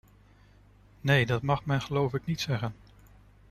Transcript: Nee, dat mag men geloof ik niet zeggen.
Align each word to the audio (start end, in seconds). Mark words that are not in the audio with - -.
Nee, 1.01 1.25
dat 1.25 1.41
mag 1.41 1.65
men 1.65 1.81
geloof 1.81 2.13
ik 2.13 2.25
niet 2.25 2.41
zeggen. 2.41 2.73